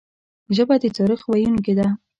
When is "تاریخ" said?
0.97-1.21